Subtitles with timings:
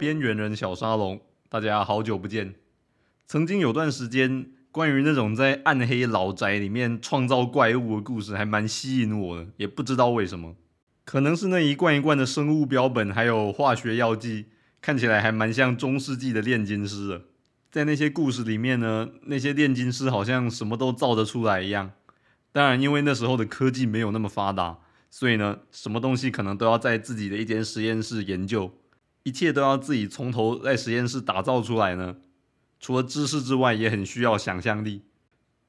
[0.00, 2.54] 边缘人小沙龙，大家好久不见。
[3.26, 10.56] 曾经有段时间，关于那种在暗黑老宅里面创造怪物的故事，还蛮吸引我的，也不知道为什么，
[11.04, 14.46] 可能是那一罐一罐的生物标本还有化学药剂，
[14.80, 17.22] 看起来还蛮像中世纪的炼金师的。
[17.70, 21.92] 在那些故事里面呢，那些炼金师好像什么都造得出来一样。
[22.52, 24.78] 当然，因为那时候的科技没有那么发达，
[25.10, 28.72] 所以呢，什么东西可能都要在自己的一间实验室研究，
[29.22, 32.16] 一切都要自己从头在实验室打造出来呢。
[32.78, 35.02] 除了知识之外，也很需要想象力。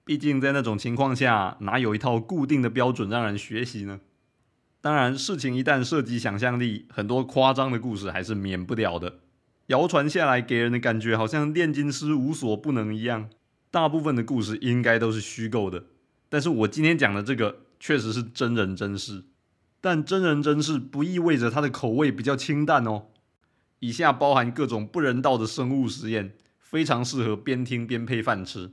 [0.03, 3.99] 毕竟在那种情况下，哪有一套固定的标准让人学习呢？
[4.79, 9.19] 当然，事情一旦涉及想象力，很多夸张的故事还是免不了的。
[9.67, 13.29] 谣传下来，给人的感觉好像炼金师无所不能一样。
[13.69, 15.83] 大部分的故事应该都是虚构的，
[16.29, 19.25] 但是我今天讲的这个确实是真人真事。
[19.79, 23.07] 但真人真事不意味着它的口味比较清淡哦。
[23.81, 28.71] 以下包含各种不人道的生物实验，非常适合边听边配饭吃，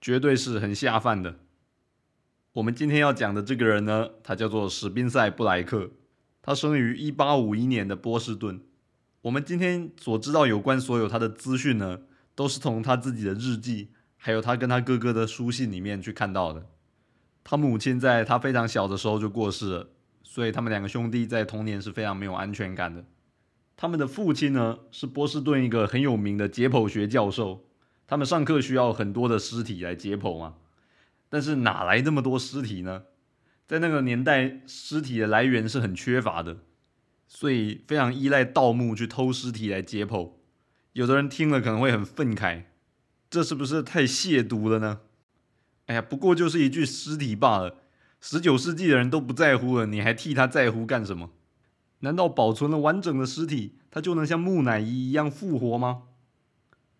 [0.00, 1.36] 绝对是很下饭的。
[2.54, 5.92] 我们今天要讲的这个人呢，他叫做史宾塞布莱克，
[6.42, 8.60] 他生于一八五一年的波士顿。
[9.22, 12.00] 我们今天所知道有关所有他的资讯呢，
[12.34, 16.66] 都是从他自己的日记，还有他跟他哥哥的书信里面去看到的。
[17.44, 19.90] 他母亲在他非常小的时候就过世了，
[20.24, 23.04] 所以他们两个兄弟在童年是非常没有安全感的。
[23.80, 27.64] 他们的父亲呢是波士顿一个很有名的解剖学教授，
[28.06, 30.56] 他们上课需要很多的尸体来解剖嘛，
[31.30, 33.04] 但是哪来那么多尸体呢？
[33.66, 36.58] 在那个年代，尸体的来源是很缺乏的。
[37.26, 40.32] 所以非常依赖盗墓去偷尸体来解剖，
[40.92, 42.64] 有的人听了可能会很愤慨，
[43.30, 45.00] 这是不是太亵渎了呢？
[45.86, 47.76] 哎呀，不过就是一具尸体罢了，
[48.20, 51.30] 十九世纪的人都不在乎了，你还替他在乎干什么？
[52.00, 56.02] 难道保存了完整的尸体，他就能像木乃伊一样复活吗？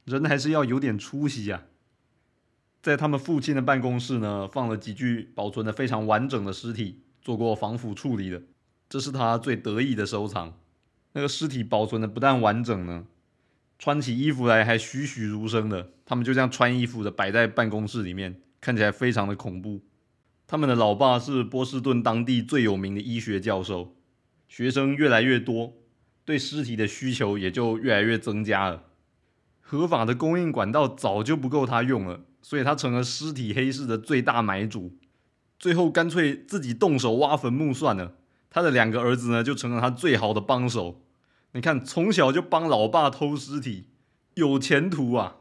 [0.04, 1.64] 人还是要有点出息呀！
[2.82, 8.42] 在他们父亲的办公室呢，放了几具保存的非常完整的尸体，做过防腐处理的。
[8.88, 10.58] 这是他最得意的收藏。
[11.12, 13.04] 那个尸体保存的不但完整呢，
[13.78, 15.92] 穿起衣服来还栩栩如生的。
[16.04, 19.82] 他们就这样穿衣服的摆在办公室里面，看起来非常的恐怖。
[20.46, 23.94] 他们的老爸是波士顿当地最有名的医学教授，
[24.50, 25.74] 学生越来越多，
[26.24, 28.82] 对尸体的需求也就越来越增加了。
[29.60, 34.98] 合法的供应管道早就不够他用了，所以他成了尸体黑市的最大买主。
[35.56, 38.16] 最后干脆自己动手挖坟墓算了。
[38.50, 41.06] 他的两个儿子呢，就成了他最好的帮手。
[41.52, 43.86] 你看，从小就帮老爸偷尸体，
[44.34, 45.36] 有前途啊！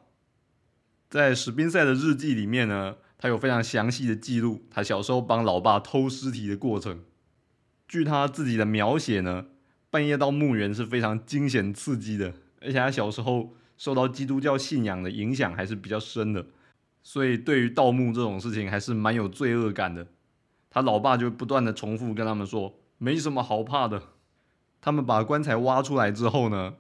[1.10, 7.00] 在史宾塞的日记里面呢，他有非常详细的记录他小时候帮老爸偷尸体的过程。
[7.90, 9.48] 据他自己的描写呢，
[9.90, 16.46] 半夜到墓园是非常惊险刺激的，而且他小时候受到基督教信仰的影响还是比较深的，
[17.04, 20.08] 所以对于盗墓这种事情还是蛮有罪恶感的。
[20.70, 22.76] 他老爸就不断的重复跟他们说。
[23.02, 24.04] 没什么好怕的。
[24.82, 26.74] 他们把棺材挖出来之后呢，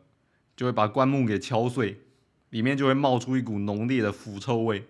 [0.53, 2.01] 就会把棺木给敲碎，
[2.49, 4.85] 里面就会冒出一股浓烈的腐臭味。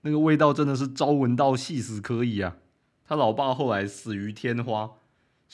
[0.00, 2.56] 那个味道真的是朝闻到夕死可以啊！
[3.06, 4.90] 他老爸后来死于天花，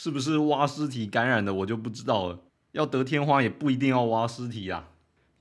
[0.01, 2.39] 是不是挖尸体感染的，我就不知道了。
[2.71, 4.91] 要得天花也不一定要挖尸体啊。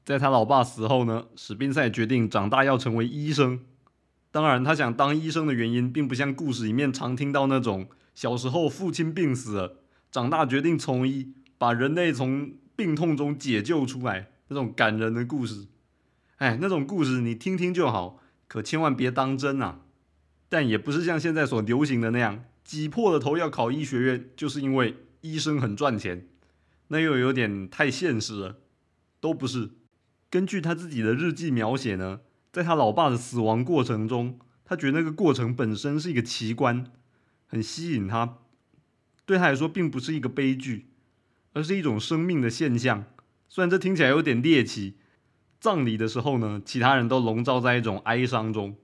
[0.03, 3.59] 在他老爸死后呢，史宾塞决定长大要成为医生。
[4.31, 7.88] 当然，他想当医生的原因，并不像故事里面常听到那种。
[8.15, 9.75] 小时候父亲病死了，
[10.09, 15.68] 长大决定从医，把人类从病痛中解救出来，那种感人的故事，
[16.38, 19.81] 哎，那种故事你听听就好，可千万别当真啊！
[20.50, 26.28] 但也不是像现在所流行的那样，挤破了头要考医学院，就是因为医生很赚钱，
[26.90, 28.58] 那又有点太现实了。
[29.22, 29.69] 都不是，
[30.30, 32.19] 根据他自己的日记描写呢，
[32.52, 36.92] 在他老爸的死亡过程中，他觉得那个过程本身是一个奇观。
[37.46, 38.40] 很吸引他，
[39.25, 40.90] 对他来说并不是一个悲剧，
[41.54, 43.06] 而是一种生命的现象。
[43.48, 44.98] 虽然这听起来有点猎奇，
[45.62, 48.75] 葬礼的时候呢，其他人都笼罩在一种哀伤中，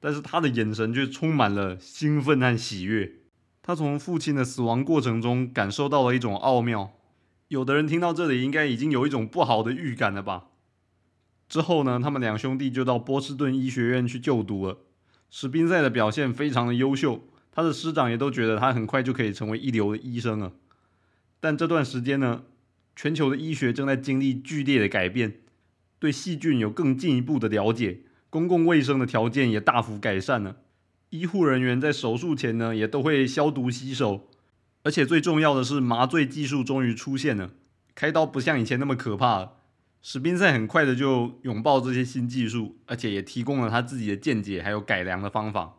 [0.00, 3.12] 但是他的眼神却充满了兴奋和喜悦。
[3.66, 6.92] 他从父亲的死亡过程中感受到了一种奥妙。
[7.48, 10.44] 有的人听到这里，应该已经有一种不好的预感了吧？
[11.48, 14.78] 之后呢，他们两兄弟就到波士顿医学院去就读了。
[15.30, 17.28] 史宾塞的表现非常的优秀。
[17.50, 20.52] 他的师长也都觉得他很快就可以成为一流的医生了，
[21.40, 22.42] 但这段时间呢，
[22.94, 25.40] 全球的医学正在经历剧烈的改变，
[25.98, 30.56] 对细菌有更进一步的了解，公共卫生的条件也大幅改善了，
[31.10, 34.28] 医护人员在手术前呢也都会消毒洗手，
[34.82, 37.50] 而且最重要的是麻醉技术终于出现了，
[37.94, 39.52] 开刀不像以前那么可怕了。
[40.02, 45.78] 史宾塞很快的就拥抱这些新技术，而且也提供了他自己的见解，还有改良的方法。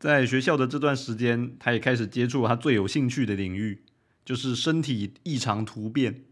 [0.00, 3.84] 在学校的这段时间，他也开始接触他最有兴趣的领域，
[4.24, 6.24] 就是身体异常突变。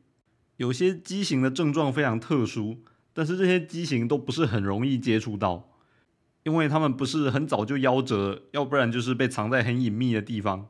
[0.57, 2.83] 有些畸形的症状非常特殊，
[3.13, 5.71] 但是这些畸形都不是很容易接触到，
[6.45, 10.69] 因为他们不是很早就夭折，要不然就是被藏在很隐秘的地方。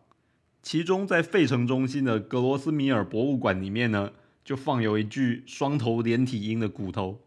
[0.63, 4.13] 其中，在费城中心的格罗斯米尔博物馆里面呢。
[4.45, 7.21] 就放有一具双头连体鹰的骨头。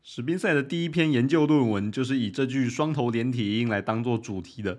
[0.00, 4.78] 史宾塞的第一篇研究论文就是以这具双头连体鹰来当做主题的。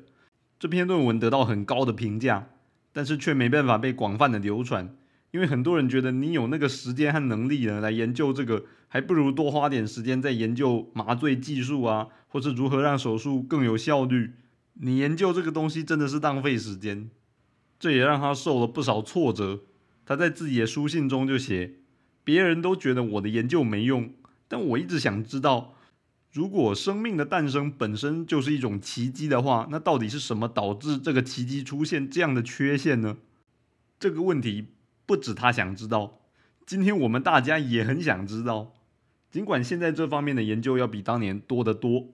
[0.58, 2.48] 这篇论文得到很高的评价，
[2.94, 4.96] 但是却没办法被广泛的流传，
[5.32, 14.32] 因为很多人觉得你有那个时间和能力呢来研究这个，还不如多花点时间在研究麻醉技术啊，或是如何让手术更有效率。
[14.74, 17.12] 你研究这个东西真的是浪费时间。
[17.80, 19.62] 这也让他受了不少挫折。
[20.04, 21.76] 他在自己的书信中就写
[22.26, 24.12] ：“别人都觉得我的研究没用，
[24.48, 25.76] 但我一直想知道，
[26.32, 33.18] 如果生命的诞生本身就是一种奇迹的话，那到底是什么导致这个奇迹出现这样的缺陷呢？”
[34.00, 34.70] 这个问题
[35.06, 36.22] 不止他想知道，
[36.66, 38.74] 今天我们大家也很想知道。
[39.30, 42.08] 尽管现在这方面的研究要比当年多得多，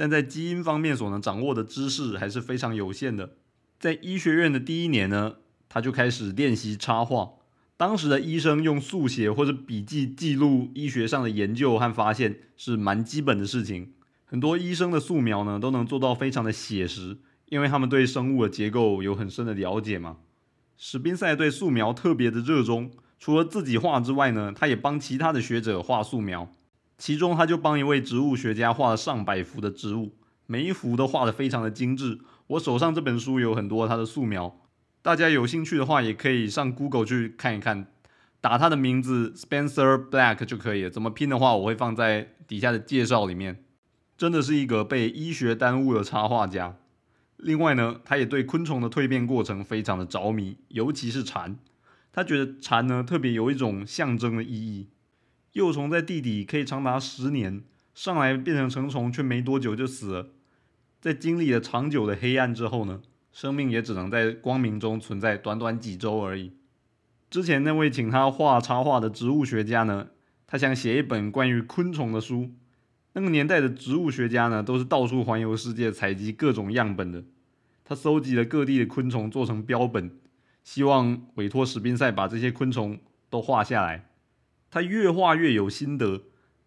[0.00, 3.34] 但在基因方面所能掌握的知识还是非常有限的。
[3.78, 5.34] 在医学院的第一年呢。
[5.72, 7.34] 他就开始练习插画。
[7.76, 13.92] 当时的医生用速写或者笔记记录医学上的研究和发现是蛮基本的事情。
[14.24, 17.18] 很多医生的素描呢都能做到非常的写实，
[17.50, 20.16] 因为他们对生物的结构有很深的了解嘛。
[20.76, 26.50] 史宾塞对素描特别的热衷，除了自己画之外呢，他也帮其他的学者画素描。
[27.00, 30.12] 其中他就帮一位植物学家画了上百幅的植物，
[30.46, 32.18] 每一幅都画得非常的精致。
[32.48, 34.60] 我手上这本书有很多他的素描。
[35.00, 37.86] 大家有兴趣的话，也可以上 Google 去看一看，
[38.42, 40.90] 打他的名字 Spencer Black 就可以了。
[40.90, 43.64] 怎么拼的话，我会放在底下的介绍里面。
[44.18, 46.76] 真的是一个被医学耽误的插画家。
[47.38, 51.56] 另外呢，他也对昆虫的蜕变过程非常的着迷，尤其是蝉。
[52.12, 54.88] 他觉得蝉呢特别有一种象征的意义。
[55.52, 57.62] 幼虫在地底可以长达十年，
[57.94, 60.28] 上来变成成虫却没多久就死了。
[61.00, 63.00] 在经历了长久的黑暗之后呢？
[63.32, 66.52] 生命也只能在光明中存在短短几周而已。
[67.30, 70.08] 之前那位请他画插画的植物学家呢，
[70.48, 72.50] 他想写一本关于昆虫的书。
[73.12, 77.22] 那个年代的植物学家呢，都是到处环游世界采集各种样本的。
[77.84, 80.10] 他搜集了各地的昆虫做成标本，
[80.64, 82.98] 希望委托史宾塞把这些昆虫
[83.28, 84.09] 都画下来。
[84.70, 86.22] 他越画越有心得，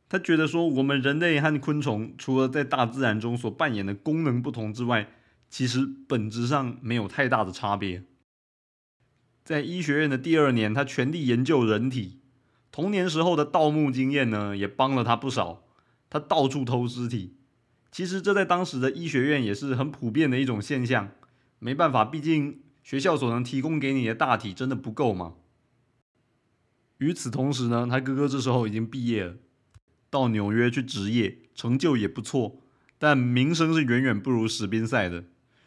[0.10, 5.10] 他觉得说我们人类和昆虫除了在大自然中所扮演的功能不同之外，
[5.50, 8.04] 其实本质上没有太大的差别。
[9.44, 12.20] 在医学院的第二年，他全力研究人体。
[12.72, 15.64] 童年时候的盗墓经验呢，也帮了他不少。
[16.10, 17.36] 他到处偷尸体。
[17.92, 21.12] 其实这在当时的医学院也是很普遍的一种现象。
[21.60, 25.36] 没办法，毕竟学校所能提供给你的大体真的不够嘛。
[27.04, 29.36] 与此同时呢，他哥哥这时候已经毕业了，
[30.10, 32.62] 到纽约去执业，成就也不错，
[32.98, 35.26] 但名声是远远不如史宾塞的。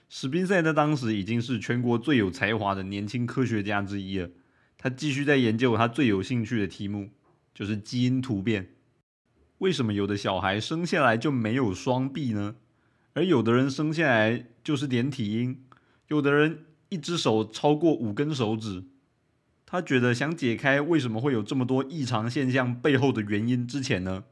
[0.09, 4.31] 史宾塞在当时已经是全国最有才华的年轻科学家之一了。
[4.79, 7.11] 他继续在研究他最有兴趣的题目，
[7.53, 8.71] 就是基因突变。
[9.59, 12.57] 为什么有的小孩生下来就没有双臂呢？
[13.13, 15.61] 而有的人生下来就是连体婴，
[16.09, 18.85] 有的人一只手超过五根手指。
[19.67, 24.23] 他觉得想解开为什么会有这么多异常现象背后的原因之前呢，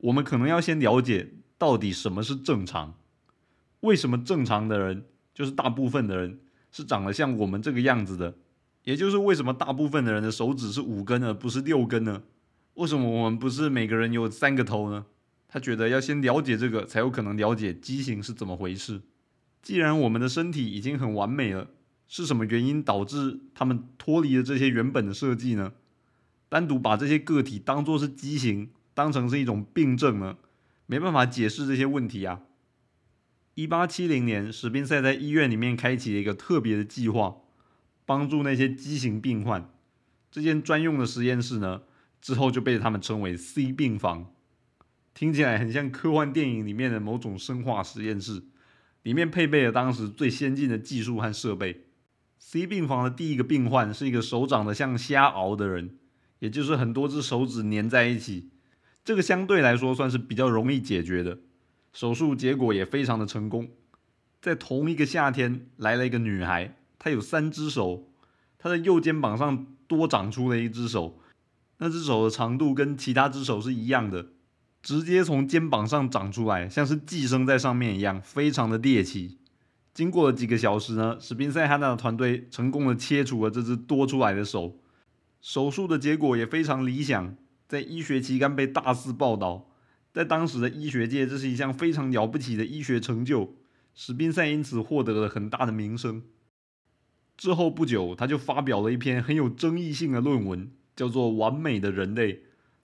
[0.00, 2.94] 我们可能要先了解到底什么是正常。
[3.80, 6.40] 为什么正常的人，就是大部分的人
[6.72, 8.34] 是长得像我们这个样子的？
[8.82, 12.22] 也就是为什么大部分的人的手指是五根而不是六根呢？
[12.74, 15.06] 为什么我们不是每个人有三个头呢？
[15.46, 19.02] 他觉得要先了解这个，才有可能了解畸形是怎么回事。
[19.62, 21.68] 既然我们的身体已经很完美了，
[22.06, 25.72] 是什么原因导致他们脱离了这些原本的设计呢？
[26.48, 30.36] 单独把这些个体当做是畸形，当成是一种病症呢？
[30.86, 32.42] 没办法解释这些问题啊。
[33.54, 37.36] 一八七零年，史宾塞在医院里面开启了一个特别的计划，
[38.04, 39.70] 帮助那些畸形病患。
[40.30, 41.82] 这间专用的实验室呢，
[42.20, 44.32] 之后就被他们称为 C 病房。
[45.14, 48.42] 听起来很像科幻电影里面的某种生化实验室，
[49.02, 51.84] 里面配备了当时最先进的技术和设备。
[52.46, 55.96] C 病房的第一个病患是一个手长得像虾螯的人，
[56.40, 58.50] 也就是很多只手指粘在一起。
[59.02, 61.38] 这个相对来说算是比较容易解决的。
[61.94, 63.70] 手术结果也非常的成功，
[64.42, 68.12] 在同一个夏天来了一个女孩，她有三只手，
[68.58, 71.18] 她的右肩膀上多长出了一只手，
[71.78, 74.26] 那只手的长度跟其他只手是一样的，
[74.82, 79.38] 直接从肩膀上长出来，像是寄生在上面一样，非常的猎奇。
[79.94, 84.80] 经过了几个小时呢，史宾塞汉纳的团队成功的切除了这只多出来的手，
[85.40, 87.36] 手术的结果也非常理想，
[87.68, 89.70] 在医学期刊被大肆报道。
[90.12, 93.54] 在当时的医学界，这是一项非常了不起的医学成就，
[93.94, 96.22] 史宾塞因此获得了很大的名声。
[97.36, 102.32] 之后不久，他就发表了一篇很有争议性的论文，叫做《完美的人类》。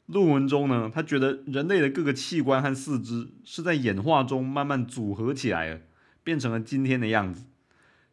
[0.06, 5.80] 论文中呢，他觉得人类的各个器官和四肢是在演化中慢慢组合起来了，
[6.22, 7.46] 变成了今天的样子。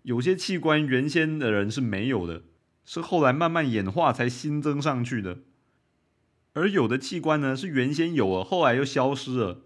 [0.03, 2.43] 有些器官原先的人是没有的，
[2.85, 5.39] 是后来慢慢演化才新增上去的。
[6.53, 9.61] 而有的器官呢，是原先有了，后来又消失了。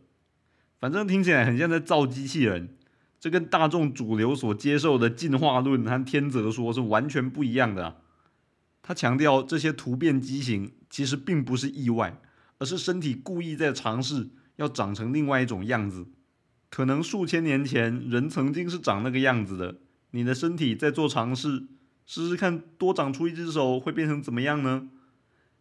[0.80, 2.76] 反正听起来很像在造机器人，
[3.20, 7.86] 这跟大众主流所接受的进化论和天择说是完全不一样的。
[7.86, 7.96] 啊
[8.84, 12.20] 他强调这些突变畸形其实并不是意外，
[12.58, 16.08] 而是身体故意在尝试要长成另外一种样子。
[16.72, 19.76] 可能数千年前人曾经是长那个样子的，
[20.12, 21.68] 你的身体在做尝试，
[22.06, 24.88] 试试看多长出一只手会变成怎么样呢？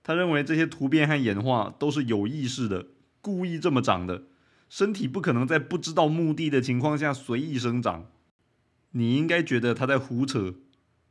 [0.04, 2.86] 他认为这些突变和演化都是有意识的，
[3.20, 4.22] 故意这么长的。
[4.68, 8.06] 身体不可能在不知道目的的情况下随意生长。
[8.92, 10.54] 你应该觉得他在胡扯。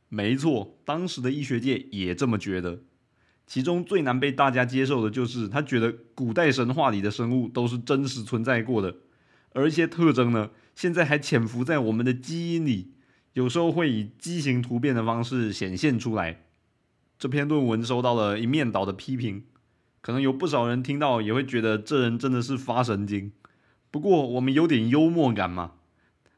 [0.08, 2.80] 没错，当时的医学界也这么觉得。
[3.46, 8.96] 其中最难被大家接受的就是他觉得古代神话里的生物都是真实存在过的，
[9.52, 12.92] 而一些特征呢，现在还潜伏在我们的基因里，
[13.32, 16.44] 有时候会以畸形突变的方式显现出来。
[17.18, 19.44] 这篇论文收到了一面倒的批评，
[20.00, 23.32] 可能有不少人听到也会觉得这人真的是发神经。
[23.90, 25.72] 不过我们有点幽默感嘛，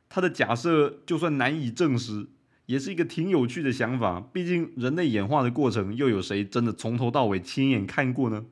[0.08, 2.28] 他的假设就算难以证实，
[2.66, 4.20] 也是一个挺有趣的想法。
[4.20, 8.46] 毕竟人类演化的过程，又有谁真的从头到尾亲眼看过呢？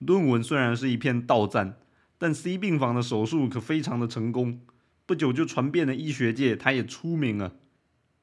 [0.00, 1.78] 论文虽然是一片倒赞，
[2.24, 4.62] 但 C 病房的手术可非常的成功，
[5.04, 7.56] 不久就传遍了医学界，他也出名了。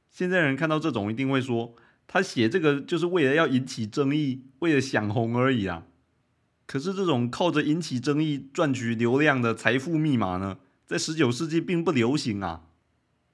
[0.09, 1.75] 现在人看到这种一定会说。
[2.07, 5.83] 他写这个就是为了要引起争议，为了想红而已啊！
[6.65, 12.63] 可是这种靠着引起争议赚取流量的财富密码呢，在十九世纪并不流行啊！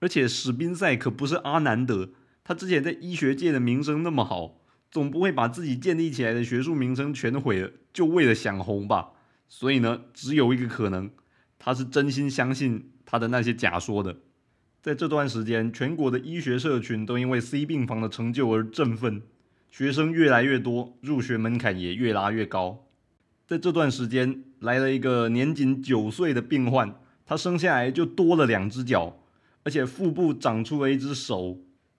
[0.01, 2.09] 而且史宾塞可不是阿南德，
[2.43, 4.59] 他之前在医学界的名声那么好，
[4.91, 9.11] 总不会把自己建立起来的学术名声全毁了，就为了想红吧？
[9.47, 11.09] 所以呢，只有一个可能，
[11.57, 14.17] 他是真心相信他的那些假说的。
[14.81, 19.21] 在这段时间，全国的医学社群都因为 C 病房的成就而振奋，
[19.69, 22.87] 学生越来越多，入学门槛也越拉越高。
[23.45, 29.17] 在这段时间，来了一个年仅九岁的病患，他生下来就多了两只脚，
[29.63, 31.57] 而且腹部长出了一只手，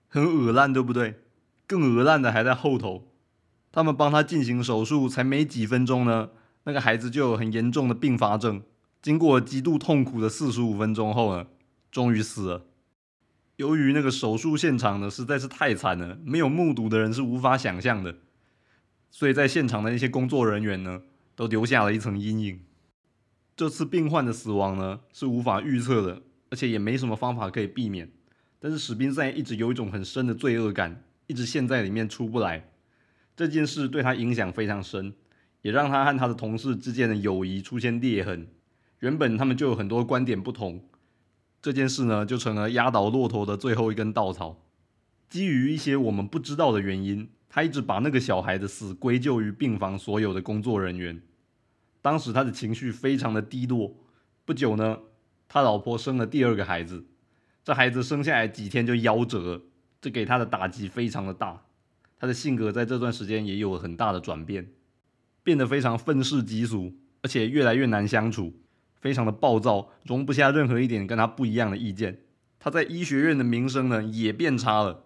[0.09, 1.21] 很恶烂，对不对？
[1.67, 3.12] 更恶烂的还在后头。
[3.71, 6.31] 他们帮他进行手术，才没几分钟呢，
[6.69, 8.63] 那个孩子就有很严重的并发症，
[9.01, 11.47] 经过极度痛苦的四十五分钟后呢，
[11.91, 12.67] 终于死了。
[13.57, 18.17] 由于那个手术现场呢实在是太惨了，没有目睹的人是无法想象的，
[19.11, 21.01] 所以在现场的那些工作人员呢，
[21.35, 22.61] 都留下了一层阴影。
[23.57, 26.21] 这次病患的死亡呢是无法预测的，
[26.51, 28.13] 而且也没什么方法可以避免。
[28.59, 32.69] 但是史宾塞一直有一种很深的罪恶感，一直陷在里面出不来。
[33.35, 35.15] 这件事对他影响非常深，
[35.62, 38.47] 也让他和他的同事之间的友谊出现裂痕。
[39.00, 40.88] 原本他们就有很多观点不同。
[41.61, 44.65] 这件事呢，就成了压倒骆驼的最后一根稻草。
[45.29, 51.21] 基于一些我们不知道的原因，他一直把那个小孩的死归咎于病房所有的工作人员。
[52.00, 53.95] 当时他的情绪非常的低落。
[54.45, 55.00] 不久呢，
[55.49, 57.05] 他老婆生了第二个孩子，
[57.62, 59.62] 这孩子生下来几天就夭折了，
[60.00, 61.65] 这给他的打击非常的大。
[62.19, 64.69] 他的性格在这段时间也有了很大的转变，
[65.49, 68.52] 变得非常愤世嫉俗，而且越来越难相处。
[69.00, 72.19] 非常的暴躁，容不下任何一点跟他不一样的意见。
[72.59, 75.05] 他在医学院的名声呢也变差了，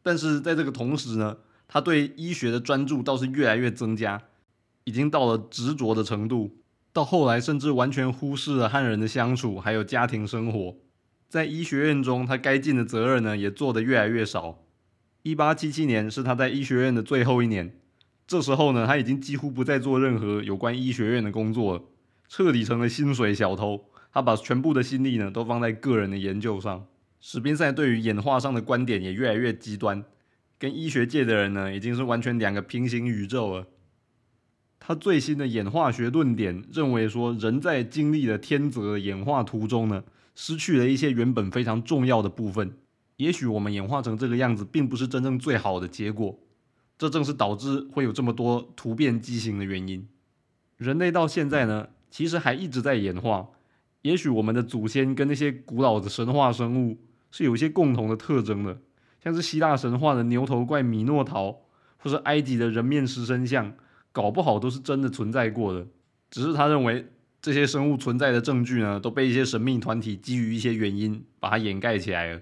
[0.00, 4.22] 但是在这个同时呢，他对医学的专注倒是越来越增加，
[4.84, 6.58] 已经到了执着的程度。
[6.92, 10.76] 到后来甚至完全忽视了和人的相处，还有家庭生活。
[11.28, 14.62] 在医学院中，他该尽的责任呢也做得越来越少。
[15.24, 17.74] 一八七七年是他在医学院的最后一年，
[18.32, 21.82] 这时候呢，他已经几乎不再做任何有关医学院的工作了。
[22.30, 26.86] 彻底成了薪水小偷，他把全部的心力呢都放在个人的研究上。
[27.20, 30.02] 史宾塞对于演化上的观点也越来越极端，
[30.58, 33.66] 跟医学界的人呢已经是完全两个平行宇宙了。
[34.80, 40.02] 他最新的演化学论点认为说，人在经历了天择演化途中呢，
[40.34, 42.72] 失去了一些原本非常重要的部分。
[43.18, 46.38] 也许我们演化成这个样子，并不是真正最好的结果。
[47.02, 50.06] 这正是导致会有这么多突变畸形的原因。
[50.76, 53.48] 人类到现在呢，其实还一直在演化。
[54.02, 56.96] 也许我们的祖先跟那些古老的神话生物
[57.32, 58.80] 是有一些共同的特征的，
[59.20, 61.50] 像是希腊神话的牛头怪米诺陶，
[61.96, 63.74] 或是埃及的人面狮身像，
[64.12, 65.84] 搞不好都是真的存在过的。
[66.30, 67.08] 只是他认为
[67.40, 72.40] 这些生物存在的证据呢，都被一些神秘团体基于一些原因把它掩盖起来了。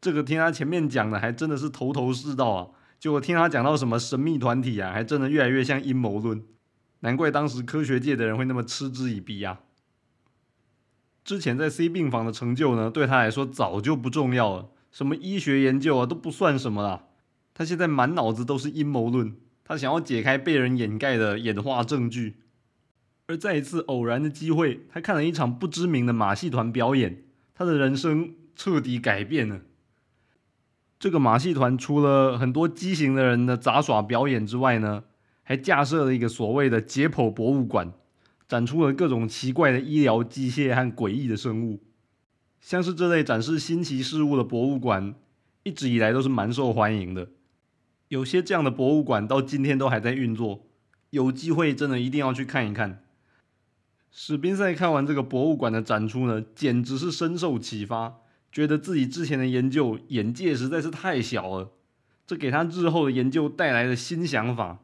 [0.00, 6.42] 这个听他前面讲的还真的是头头是道啊，结果听他讲到什么神秘团体啊，还真的越来越像阴谋论。
[7.00, 9.60] 难怪当时科学界的人会那么嗤之以鼻啊！
[11.22, 17.08] 之前在 C 病房的成就呢，对他来说早就不重要了，什么医学研究啊都不算什么了。
[17.52, 22.36] 他现在满脑子都是阴谋论，他想要解开被人掩盖的演化证据。
[23.26, 27.24] 而在一次偶然的机会，他看了一场不知名的马戏团表演，
[27.54, 29.60] 他的人生彻底改变了。
[30.98, 35.04] 这个马戏团除了很多畸形的人的杂耍表演之外呢？
[35.48, 37.92] 还架设了一个所谓的解剖博物馆，
[38.48, 41.84] 展出了各种奇怪的医疗机械和诡异的生物。
[42.60, 45.14] 像是这类展示新奇事物的博物馆，
[45.62, 47.28] 一直以来都是蛮受欢迎的。
[48.08, 50.66] 有些这样的博物馆到今天都还在运作，
[51.10, 53.04] 有机会真的一定要去看一看。
[54.10, 58.16] 史宾塞看完这个博物馆的展出呢，简直是深受启发，
[58.56, 61.72] 觉得自己之前的研究眼界实在是太小了，
[62.26, 64.78] 这给他日后的研究带来了新想法。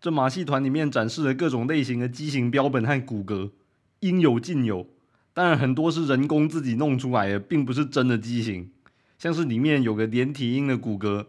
[0.00, 3.50] 这马戏团里面展示了各种类型的畸形标本和骨骼，
[3.98, 4.86] 应有尽有。
[5.34, 8.70] 当然，很多是人工自己弄出来的，并不是真的畸形。
[9.18, 11.26] 像是里面有个连体婴的骨骼，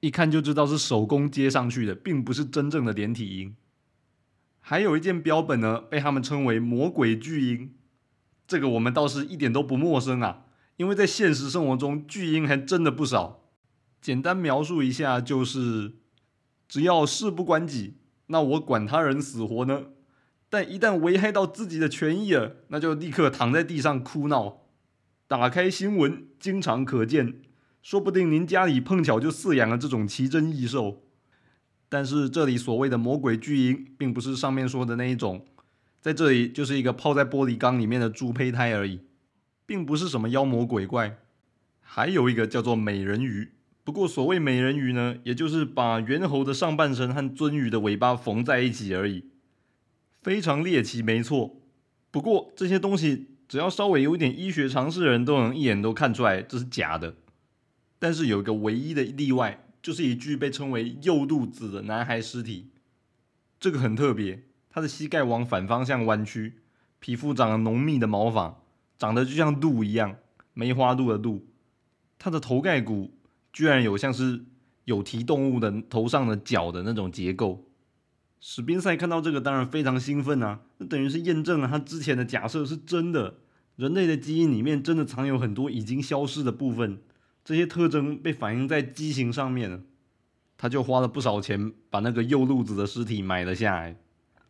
[0.00, 3.56] 一看就知道是手工接上去的，并不是真正的连体婴。
[4.60, 7.72] 还有一件标本呢，被他们称为魔鬼巨婴。
[8.46, 10.44] 这个我们倒是一点都不陌生啊，
[10.80, 13.42] 因为在现实生活中，巨婴还真的不少。
[14.00, 15.96] 简单描述一下，就是
[16.66, 17.98] 只要事不关己。
[18.28, 19.88] 那我管他人死活呢？
[20.48, 24.62] 但一旦危害到自己的权益了，那就立刻躺在地上哭闹。
[25.28, 27.42] 打开新闻，经常可见，
[27.82, 31.02] 说不定您家里碰巧就饲养了这种奇珍异兽。
[31.90, 35.44] 但是这里所谓的魔鬼巨婴，并不是上面说的那一种，
[36.00, 39.00] 在这里就是一个泡在玻璃缸里面的猪胚胎而已，
[39.70, 41.18] 并不是什么妖魔鬼怪。
[41.80, 43.52] 还有一个叫做美人鱼。
[43.84, 49.26] 不过，所谓美人鱼呢，也就是把猿猴的上半身和鳟鱼的尾巴缝在一起而已，
[50.22, 51.62] 非常猎奇，没错。
[52.10, 57.14] 不过这些东西，只要稍微有点医学常识的人都能一眼都看出来这是假的。
[58.00, 62.70] 但是有一个唯一的例外，就是一具被称为右肚子的男孩尸体。
[63.60, 66.54] 这个很特别，他的膝盖往反方向弯曲，
[66.98, 68.59] 皮肤长了浓密的毛发，
[69.00, 70.16] 长得就像鹿一样，
[70.54, 71.44] 梅花鹿的鹿。
[72.20, 73.16] 它的头盖骨。
[73.52, 74.44] 居然有像是
[74.84, 77.64] 有蹄动物的头上的角的那种结构，
[78.38, 80.60] 史宾塞看到这个当然非常兴奋啊！
[80.78, 83.38] 那等于是验证了他之前的假设是真的，
[83.74, 87.00] 人类的基因里面真的藏有很多已经消失的部分，
[87.44, 89.82] 这些特征被反映在畸形上面。
[90.56, 93.96] 他就花了不少钱把那个右路子的尸体买了下来，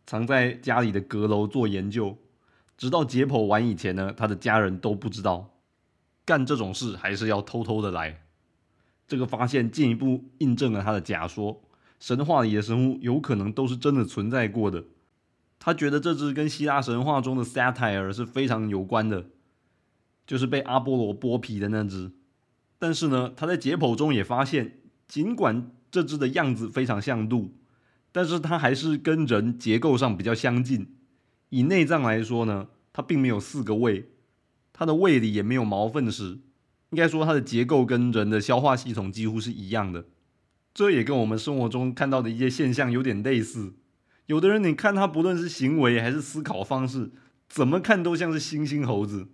[0.05, 2.15] 藏在家里的阁楼做研究，
[2.81, 5.53] 直到解剖完以前呢，他的家人都不知道。
[6.25, 8.23] 干这种事还是要偷偷的来。
[9.07, 11.61] 这个发现进一步印证了他的假说：
[11.99, 14.83] 神话里的生物有可能都是真的存在过的。
[15.59, 19.27] 他觉得这只跟希腊神话中的 Satyr 是非常有关的，
[20.25, 22.11] 就是被阿波罗剥皮的那只。
[22.79, 27.53] 但是呢，他在解剖中也发现，尽管这只的样子非常像鹿，
[28.11, 30.95] 但是它还是跟人结构上比较相近。
[31.51, 34.09] 以内脏来说呢，它并没有四个胃，
[34.73, 36.39] 它的胃里也没有毛粪石。
[36.89, 40.05] 应该说，它的结构跟人的消化系统几乎是一样的，
[40.73, 43.75] 这也跟我们生活中看到的一些现象有点类似。
[44.25, 47.11] 有的人，你看他不论是行为还是思考方式，
[47.47, 49.29] 怎么看都像是猩猩猴子，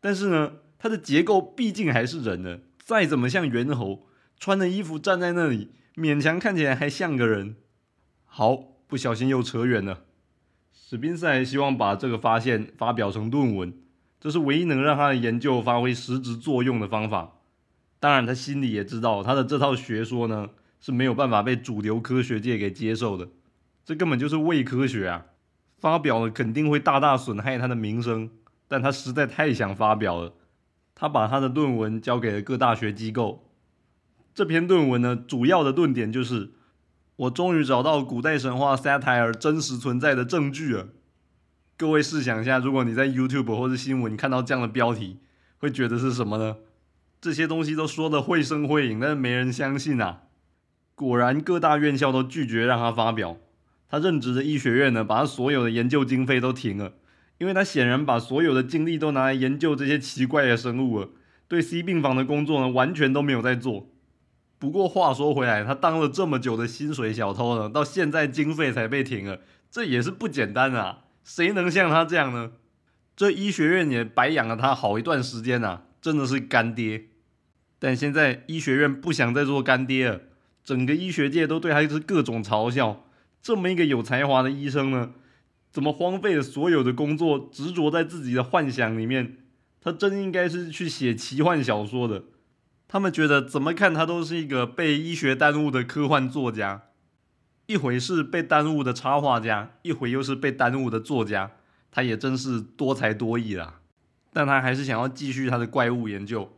[0.00, 4.06] 但是呢，它的结构毕竟还是人的，再怎么像猿猴，
[4.38, 7.56] 穿的衣服站在那里，勉强看起来还像个人。
[8.24, 10.04] 好，不小心又扯远了。
[10.88, 13.76] 史宾塞希望把这个发现发表成论文。
[14.20, 17.38] 这是唯一能让他的研究发挥实质作用的方法。
[17.98, 23.28] 当然，他心里也知道，他的这套学说呢是没有办法被主流科学界给接受的。
[23.84, 25.26] 这根本就是伪科学啊！
[25.76, 28.30] 发表了肯定会大大损害他的名声。
[28.68, 30.34] 但他实在太想发表了，
[30.94, 33.50] 他把他的论文交给了各大学机构。
[34.32, 36.52] 这篇论文呢，主要的论点就是：
[37.16, 40.88] 我终于找到古代神话 satire 真实存在的证据了。
[41.78, 45.18] 各位试想一下，如果你在 YouTube 或者新闻看到这样的标题，
[45.58, 46.56] 会觉得是什么呢？
[47.20, 50.24] 这些东西都说的绘声绘影，但是没人相信啊。
[50.94, 53.38] 果然各大院校都拒绝让他发表。
[53.88, 56.92] 他任职的医学院呢，把他所有的研究经费都停了，
[57.38, 61.08] 因为他显然把所有的精力都拿来研究这些奇怪的生物了，
[61.48, 63.86] 对 C 病房的工作呢，完全都没有在做。
[64.58, 69.40] 不过话说回来，他当了这么久的薪水小偷呢，到现在经费才被停了，
[69.70, 71.04] 这也是不简单啊！
[71.22, 72.52] 谁能像他这样呢？
[73.14, 77.06] 这医学院也白养了他好一段时间呐，真的是干爹。
[77.78, 80.20] 但现在医学院不想再做干爹了，
[80.64, 83.04] 整个医学界都对他是各种嘲笑。
[83.42, 85.10] 这么一个有才华的医生呢，
[85.70, 89.36] 怎么荒废了所有的工作，执着在自己的幻想里面？
[89.82, 92.24] 他真应该是去写奇幻小说的。
[92.88, 96.82] 他们觉得怎么看他都是一个被医学耽误的科幻作家，
[97.66, 101.50] 一回是被耽误的插画家，一回又是被耽误的作家，
[101.90, 103.80] 他也真是多才多艺啦。
[104.32, 106.56] 但他还是想要继续他的怪物研究，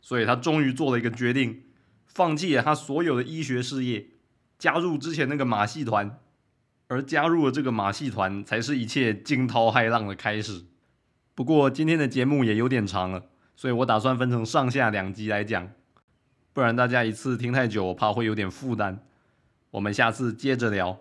[0.00, 1.62] 所以他终于做了一个决定，
[2.06, 4.06] 放弃了他所有的医学事业，
[4.58, 6.18] 加入之前那个马戏团，
[6.88, 10.64] 而加入了这个马戏团才是一切惊涛骇浪的开始。
[11.34, 13.26] 不过今天的节目也有点长了。
[13.56, 15.68] 所以我打算分成上下两集来讲，
[16.52, 19.00] 不然大家一次听太久，我怕会有点负担。
[19.70, 20.96] 我们下次接着聊。